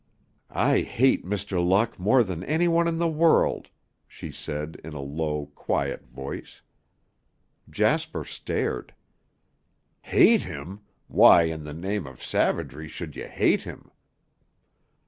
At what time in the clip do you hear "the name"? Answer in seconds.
11.65-12.07